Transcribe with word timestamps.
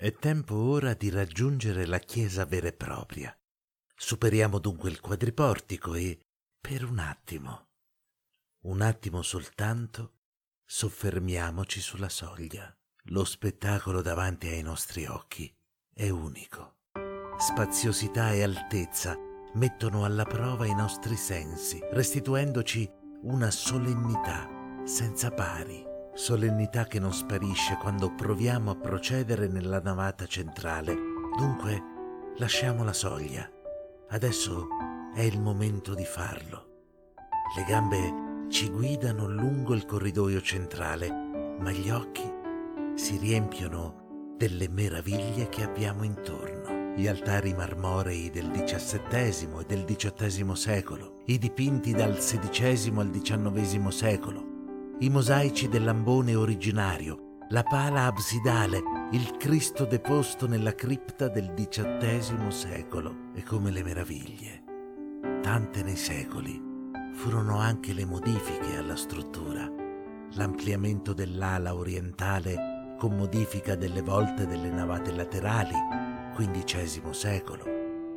È 0.00 0.14
tempo 0.14 0.54
ora 0.54 0.94
di 0.94 1.10
raggiungere 1.10 1.84
la 1.84 1.98
chiesa 1.98 2.46
vera 2.46 2.68
e 2.68 2.72
propria. 2.72 3.38
Superiamo 3.94 4.58
dunque 4.58 4.88
il 4.88 4.98
quadriportico 4.98 5.92
e, 5.92 6.18
per 6.58 6.84
un 6.84 6.98
attimo, 7.00 7.68
un 8.62 8.80
attimo 8.80 9.20
soltanto, 9.20 10.20
soffermiamoci 10.64 11.82
sulla 11.82 12.08
soglia. 12.08 12.74
Lo 13.08 13.26
spettacolo 13.26 14.00
davanti 14.00 14.46
ai 14.46 14.62
nostri 14.62 15.04
occhi 15.04 15.54
è 15.92 16.08
unico. 16.08 16.78
Spaziosità 17.36 18.32
e 18.32 18.42
altezza 18.42 19.18
mettono 19.52 20.06
alla 20.06 20.24
prova 20.24 20.64
i 20.64 20.74
nostri 20.74 21.16
sensi, 21.16 21.78
restituendoci 21.90 22.90
una 23.24 23.50
solennità 23.50 24.48
senza 24.86 25.30
pari 25.30 25.89
solennità 26.20 26.84
che 26.84 26.98
non 26.98 27.14
sparisce 27.14 27.78
quando 27.80 28.14
proviamo 28.14 28.70
a 28.70 28.76
procedere 28.76 29.48
nella 29.48 29.80
navata 29.80 30.26
centrale. 30.26 30.94
Dunque, 31.34 31.82
lasciamo 32.36 32.84
la 32.84 32.92
soglia. 32.92 33.50
Adesso 34.10 34.66
è 35.14 35.22
il 35.22 35.40
momento 35.40 35.94
di 35.94 36.04
farlo. 36.04 36.66
Le 37.56 37.64
gambe 37.64 38.48
ci 38.50 38.68
guidano 38.68 39.28
lungo 39.28 39.72
il 39.72 39.86
corridoio 39.86 40.42
centrale, 40.42 41.10
ma 41.58 41.70
gli 41.70 41.88
occhi 41.88 42.30
si 42.96 43.16
riempiono 43.16 44.34
delle 44.36 44.68
meraviglie 44.68 45.48
che 45.48 45.62
abbiamo 45.62 46.02
intorno. 46.02 46.92
Gli 46.96 47.08
altari 47.08 47.54
marmorei 47.54 48.28
del 48.28 48.50
XVII 48.50 49.60
e 49.60 49.64
del 49.66 49.86
XVIII 49.86 50.54
secolo, 50.54 51.22
i 51.26 51.38
dipinti 51.38 51.92
dal 51.92 52.18
XVI 52.18 52.92
al 52.98 53.10
XIX 53.10 53.88
secolo, 53.88 54.49
i 55.02 55.08
mosaici 55.08 55.68
dell'ambone 55.68 56.34
originario, 56.34 57.38
la 57.48 57.62
pala 57.62 58.04
absidale, 58.04 58.82
il 59.12 59.34
Cristo 59.38 59.86
deposto 59.86 60.46
nella 60.46 60.74
cripta 60.74 61.28
del 61.28 61.54
XVIII 61.54 62.50
secolo. 62.50 63.28
E 63.34 63.42
come 63.42 63.70
le 63.70 63.82
meraviglie. 63.82 64.62
Tante 65.40 65.82
nei 65.82 65.96
secoli 65.96 66.60
furono 67.14 67.58
anche 67.58 67.94
le 67.94 68.04
modifiche 68.04 68.76
alla 68.76 68.96
struttura, 68.96 69.66
l'ampliamento 70.32 71.14
dell'ala 71.14 71.74
orientale 71.74 72.94
con 72.98 73.16
modifica 73.16 73.76
delle 73.76 74.02
volte 74.02 74.46
delle 74.46 74.68
navate 74.68 75.12
laterali, 75.12 75.74
XV 76.36 77.10
secolo, 77.10 77.64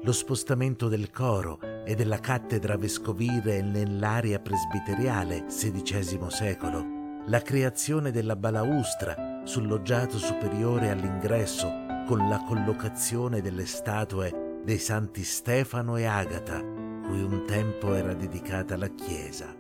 lo 0.02 0.11
spostamento 0.11 0.89
del 0.89 1.09
coro 1.11 1.59
e 1.85 1.95
della 1.95 2.19
cattedra 2.19 2.77
vescovile 2.77 3.61
nell'area 3.61 4.39
presbiteriale 4.39 5.45
XVI 5.45 6.25
secolo, 6.29 7.21
la 7.25 7.41
creazione 7.41 8.11
della 8.11 8.35
balaustra 8.35 9.41
sul 9.45 9.67
loggiato 9.67 10.17
superiore 10.17 10.89
all'ingresso 10.89 11.67
con 12.05 12.27
la 12.27 12.43
collocazione 12.45 13.41
delle 13.41 13.65
statue 13.65 14.59
dei 14.63 14.77
santi 14.77 15.23
Stefano 15.23 15.97
e 15.97 16.05
Agata, 16.05 16.59
cui 16.59 17.21
un 17.21 17.43
tempo 17.45 17.93
era 17.93 18.13
dedicata 18.13 18.77
la 18.77 18.89
chiesa, 18.89 19.55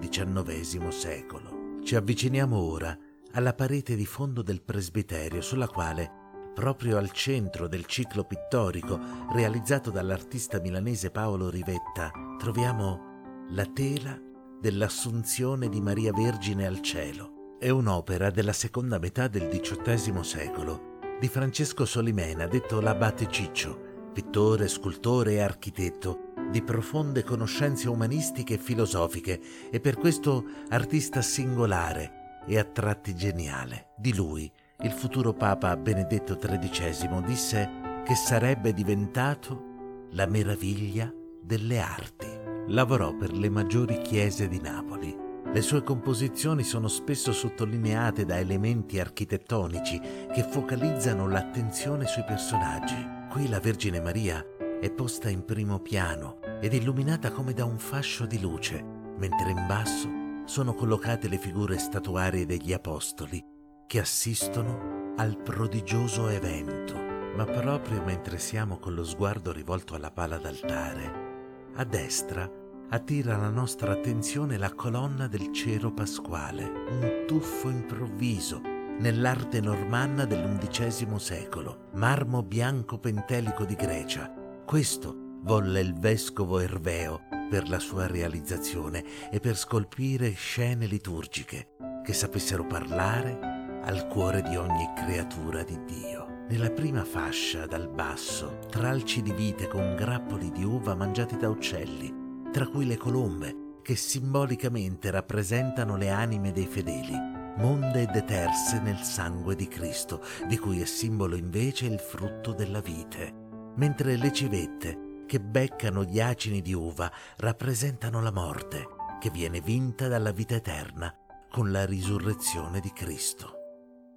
XIX 0.00 0.88
secolo. 0.88 1.80
Ci 1.82 1.96
avviciniamo 1.96 2.56
ora 2.56 2.96
alla 3.32 3.52
parete 3.52 3.96
di 3.96 4.06
fondo 4.06 4.42
del 4.42 4.62
presbiterio 4.62 5.40
sulla 5.40 5.68
quale 5.68 6.22
proprio 6.54 6.96
al 6.96 7.10
centro 7.10 7.66
del 7.68 7.84
ciclo 7.84 8.24
pittorico 8.24 8.98
realizzato 9.32 9.90
dall'artista 9.90 10.60
milanese 10.60 11.10
Paolo 11.10 11.50
Rivetta, 11.50 12.10
troviamo 12.38 13.46
la 13.50 13.66
tela 13.66 14.18
dell'Assunzione 14.60 15.68
di 15.68 15.80
Maria 15.80 16.12
Vergine 16.12 16.66
al 16.66 16.80
cielo. 16.80 17.56
È 17.58 17.68
un'opera 17.68 18.30
della 18.30 18.52
seconda 18.52 18.98
metà 18.98 19.28
del 19.28 19.48
XVIII 19.48 20.24
secolo 20.24 20.92
di 21.20 21.28
Francesco 21.28 21.84
Solimena, 21.84 22.46
detto 22.46 22.80
l'Abate 22.80 23.28
Ciccio, 23.28 24.10
pittore, 24.12 24.68
scultore 24.68 25.34
e 25.34 25.40
architetto, 25.40 26.32
di 26.50 26.62
profonde 26.62 27.24
conoscenze 27.24 27.88
umanistiche 27.88 28.54
e 28.54 28.58
filosofiche 28.58 29.40
e 29.70 29.80
per 29.80 29.96
questo 29.96 30.44
artista 30.68 31.20
singolare 31.20 32.42
e 32.46 32.58
a 32.58 32.64
tratti 32.64 33.14
geniale. 33.14 33.88
Di 33.96 34.14
lui 34.14 34.50
il 34.84 34.92
futuro 34.92 35.32
Papa 35.32 35.74
Benedetto 35.78 36.36
XIII 36.36 37.22
disse 37.24 38.02
che 38.04 38.14
sarebbe 38.14 38.74
diventato 38.74 40.08
la 40.10 40.26
meraviglia 40.26 41.10
delle 41.40 41.78
arti. 41.78 42.26
Lavorò 42.66 43.16
per 43.16 43.32
le 43.32 43.48
maggiori 43.48 44.02
chiese 44.02 44.46
di 44.46 44.60
Napoli. 44.60 45.16
Le 45.46 45.62
sue 45.62 45.82
composizioni 45.82 46.64
sono 46.64 46.88
spesso 46.88 47.32
sottolineate 47.32 48.26
da 48.26 48.38
elementi 48.38 49.00
architettonici 49.00 49.98
che 50.30 50.42
focalizzano 50.42 51.28
l'attenzione 51.28 52.06
sui 52.06 52.24
personaggi. 52.24 52.96
Qui 53.30 53.48
la 53.48 53.60
Vergine 53.60 54.02
Maria 54.02 54.44
è 54.80 54.90
posta 54.90 55.30
in 55.30 55.46
primo 55.46 55.78
piano 55.78 56.40
ed 56.60 56.74
illuminata 56.74 57.30
come 57.30 57.54
da 57.54 57.64
un 57.64 57.78
fascio 57.78 58.26
di 58.26 58.38
luce, 58.38 58.84
mentre 59.16 59.50
in 59.50 59.64
basso 59.66 60.10
sono 60.44 60.74
collocate 60.74 61.28
le 61.28 61.38
figure 61.38 61.78
statuarie 61.78 62.44
degli 62.44 62.74
apostoli 62.74 63.52
che 63.94 64.00
assistono 64.00 65.14
al 65.18 65.40
prodigioso 65.40 66.26
evento. 66.26 66.96
Ma 67.36 67.44
proprio 67.44 68.02
mentre 68.02 68.38
siamo 68.38 68.80
con 68.80 68.92
lo 68.92 69.04
sguardo 69.04 69.52
rivolto 69.52 69.94
alla 69.94 70.10
pala 70.10 70.36
d'altare, 70.36 71.70
a 71.74 71.84
destra 71.84 72.50
attira 72.88 73.36
la 73.36 73.50
nostra 73.50 73.92
attenzione 73.92 74.58
la 74.58 74.74
colonna 74.74 75.28
del 75.28 75.52
cero 75.52 75.92
pasquale, 75.92 76.64
un 76.64 77.22
tuffo 77.24 77.68
improvviso 77.68 78.60
nell'arte 78.98 79.60
normanna 79.60 80.24
dell'undicesimo 80.24 81.18
secolo, 81.18 81.90
marmo 81.92 82.42
bianco 82.42 82.98
pentelico 82.98 83.64
di 83.64 83.76
Grecia. 83.76 84.28
Questo 84.66 85.38
volle 85.42 85.78
il 85.78 85.94
vescovo 85.94 86.58
Erveo 86.58 87.20
per 87.48 87.68
la 87.68 87.78
sua 87.78 88.08
realizzazione 88.08 89.04
e 89.30 89.38
per 89.38 89.56
scolpire 89.56 90.32
scene 90.32 90.86
liturgiche 90.86 91.76
che 92.02 92.12
sapessero 92.12 92.66
parlare 92.66 93.54
al 93.84 94.06
cuore 94.08 94.40
di 94.42 94.56
ogni 94.56 94.90
creatura 94.94 95.62
di 95.62 95.78
Dio. 95.84 96.44
Nella 96.48 96.70
prima 96.70 97.04
fascia, 97.04 97.66
dal 97.66 97.88
basso, 97.88 98.58
tralci 98.70 99.22
di 99.22 99.32
vite 99.32 99.68
con 99.68 99.94
grappoli 99.94 100.50
di 100.50 100.64
uva 100.64 100.94
mangiati 100.94 101.36
da 101.36 101.48
uccelli, 101.48 102.12
tra 102.50 102.66
cui 102.66 102.86
le 102.86 102.96
colombe, 102.96 103.78
che 103.82 103.96
simbolicamente 103.96 105.10
rappresentano 105.10 105.96
le 105.96 106.08
anime 106.08 106.52
dei 106.52 106.66
fedeli, 106.66 107.14
monde 107.56 108.06
deterse 108.06 108.80
nel 108.80 108.98
sangue 108.98 109.54
di 109.54 109.68
Cristo, 109.68 110.22
di 110.48 110.58
cui 110.58 110.80
è 110.80 110.86
simbolo 110.86 111.36
invece 111.36 111.86
il 111.86 111.98
frutto 111.98 112.52
della 112.52 112.80
vite, 112.80 113.32
mentre 113.76 114.16
le 114.16 114.32
civette, 114.32 115.24
che 115.26 115.40
beccano 115.40 116.04
gli 116.04 116.20
acini 116.20 116.62
di 116.62 116.72
uva, 116.72 117.10
rappresentano 117.36 118.22
la 118.22 118.32
morte, 118.32 118.86
che 119.20 119.30
viene 119.30 119.60
vinta 119.60 120.08
dalla 120.08 120.32
vita 120.32 120.54
eterna 120.54 121.14
con 121.50 121.70
la 121.70 121.84
risurrezione 121.84 122.80
di 122.80 122.92
Cristo. 122.92 123.63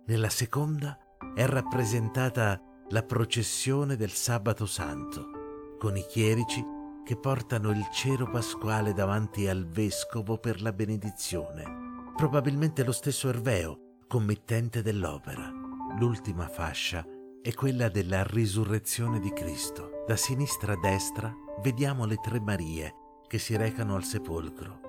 Nella 0.08 0.30
seconda 0.30 0.98
è 1.36 1.46
rappresentata 1.46 2.62
la 2.92 3.04
processione 3.04 3.98
del 3.98 4.12
sabato 4.12 4.66
santo, 4.66 5.76
con 5.78 5.98
i 5.98 6.06
chierici 6.08 6.64
che 7.04 7.18
portano 7.18 7.72
il 7.72 7.86
cero 7.92 8.30
pasquale 8.30 8.94
davanti 8.94 9.50
al 9.50 9.68
vescovo 9.68 10.38
per 10.38 10.62
la 10.62 10.72
benedizione, 10.72 12.12
probabilmente 12.16 12.86
lo 12.86 12.94
stesso 12.94 13.28
Erveo, 13.28 13.98
committente 14.08 14.82
dell'opera. 14.82 15.52
L'ultima 16.00 16.48
fascia 16.48 17.06
è 17.42 17.54
quella 17.54 17.90
della 17.90 18.24
risurrezione 18.24 19.20
di 19.20 19.34
Cristo. 19.34 20.06
Da 20.08 20.16
sinistra 20.16 20.72
a 20.72 20.80
destra 20.80 21.36
vediamo 21.62 22.06
le 22.06 22.16
tre 22.16 22.40
Marie 22.40 22.94
che 23.28 23.40
si 23.40 23.58
recano 23.58 23.96
al 23.96 24.06
sepolcro, 24.06 24.80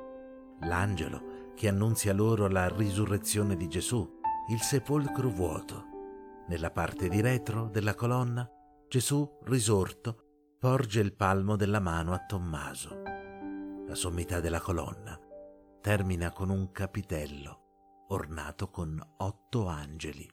l'angelo 0.61 1.53
che 1.57 1.67
annunzia 1.67 2.13
loro 2.13 2.47
la 2.47 2.69
risurrezione 2.69 3.57
di 3.57 3.67
Gesù, 3.67 4.18
il 4.51 4.63
sepolcro 4.63 5.29
vuoto. 5.29 5.85
Nella 6.49 6.71
parte 6.71 7.09
di 7.09 7.21
retro 7.21 7.69
della 7.69 7.95
colonna 7.95 8.51
Gesù 8.89 9.39
risorto 9.43 10.55
porge 10.59 11.01
il 11.01 11.15
palmo 11.15 11.55
della 11.55 11.81
mano 11.81 12.15
a 12.15 12.25
Tommaso. 12.25 13.03
La 13.87 13.95
sommità 13.95 14.41
della 14.41 14.61
colonna 14.61 15.21
termina 15.83 16.33
con 16.33 16.49
un 16.49 16.73
capitello 16.73 18.07
ornato 18.09 18.71
con 18.71 18.99
otto 19.19 19.67
angeli. 19.67 20.27